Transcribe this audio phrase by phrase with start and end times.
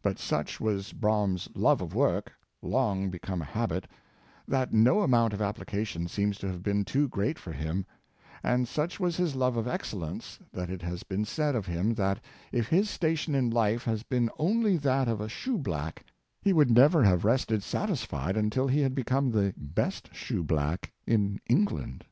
[0.00, 2.32] But such was Brougham's love of work—
[2.62, 3.86] long become a habit—
[4.48, 7.84] that no amount of appHcation seems to have been too great for him;
[8.42, 12.18] and such was his love of excellence, that it has been said of him that
[12.50, 16.02] if his station in life had been only that of a shoeblack
[16.40, 22.06] he would never have rested satisfied until he had become the best shoeblack in England.